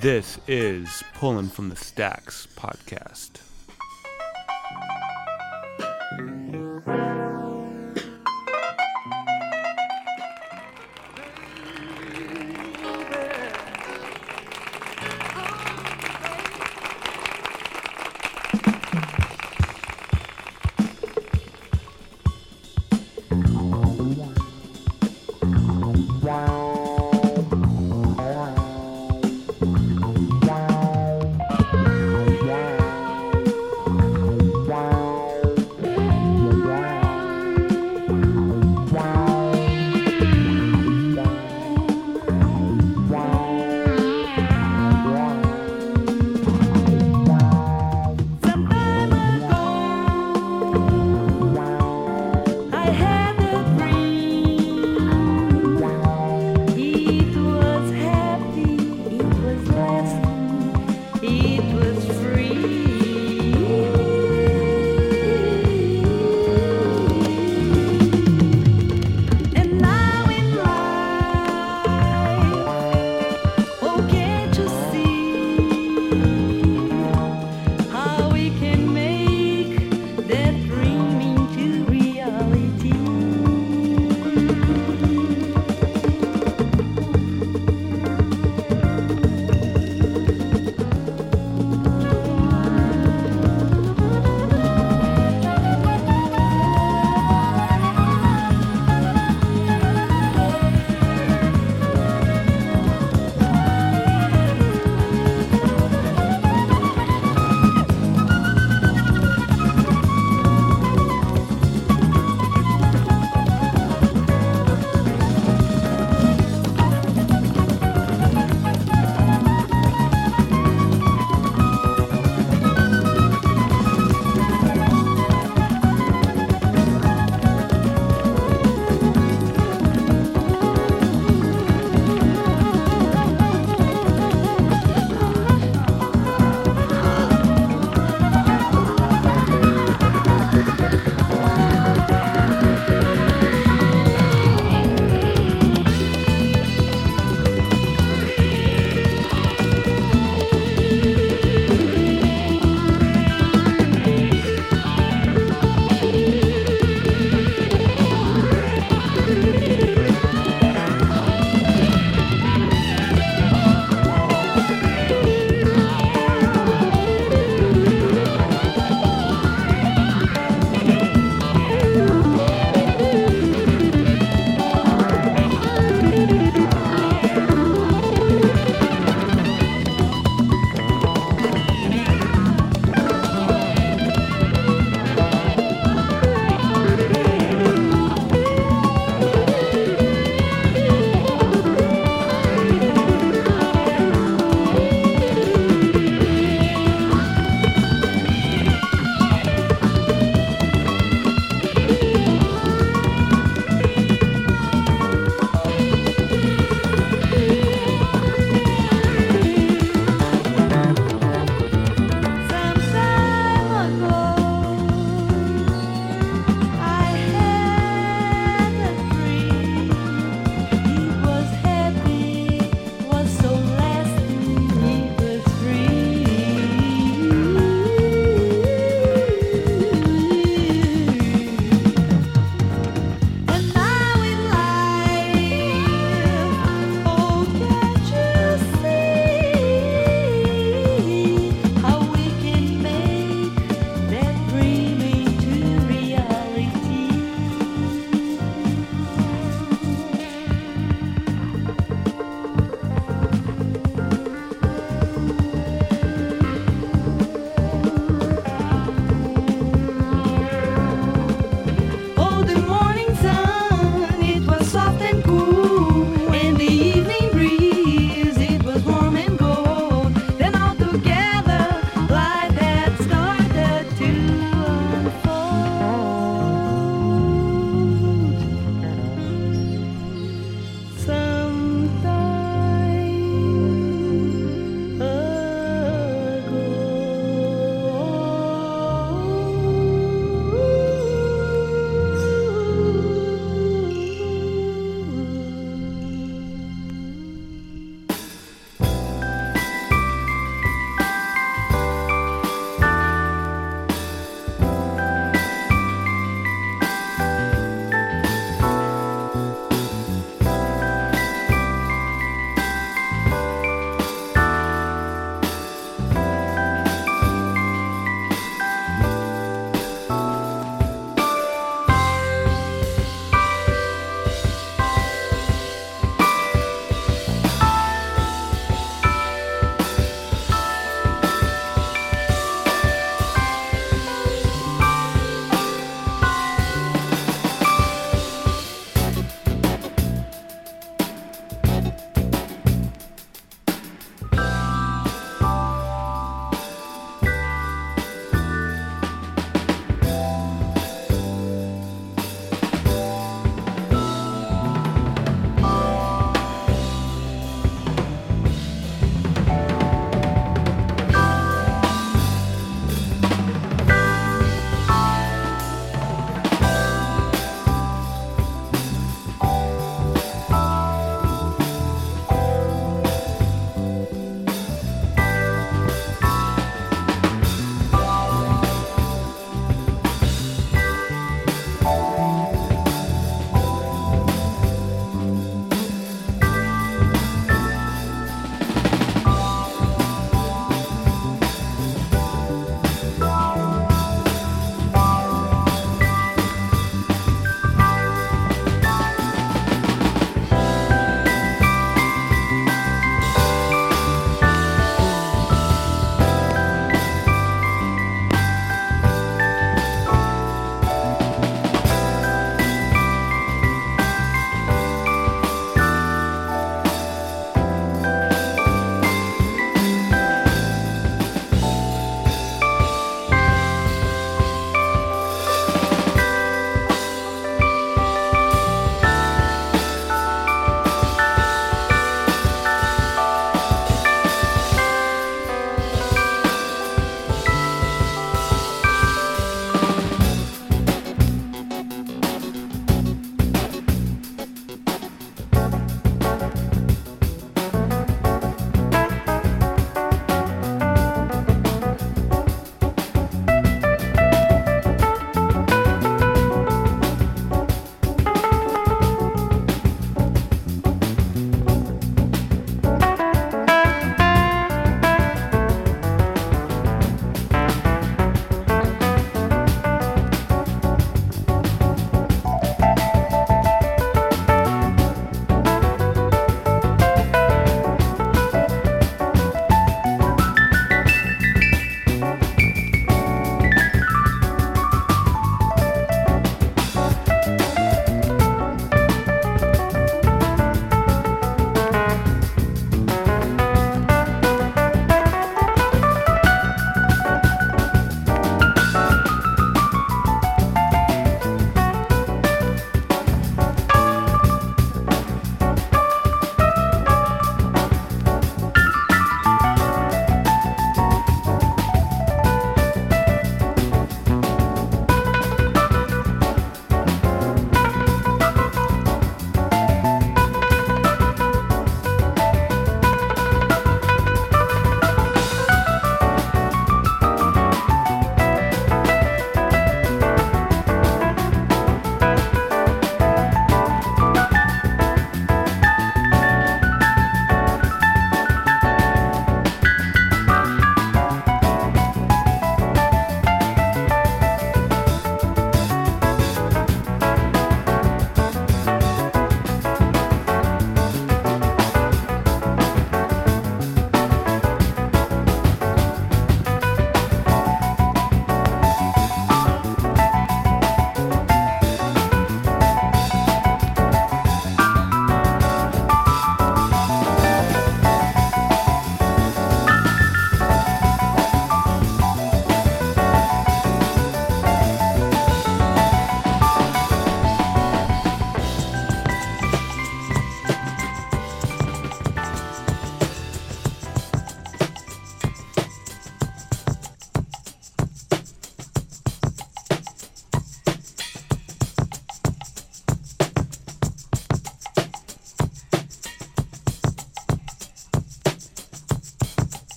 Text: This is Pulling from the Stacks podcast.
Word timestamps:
This 0.00 0.38
is 0.46 1.02
Pulling 1.14 1.48
from 1.48 1.70
the 1.70 1.76
Stacks 1.76 2.46
podcast. 2.54 3.40